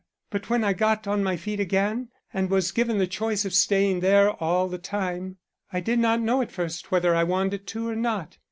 [0.31, 3.99] But when I got on my feet again, and was given the choice of staying
[3.99, 5.37] there all the time,
[5.71, 8.39] I did not know at first whether I wanted to or not.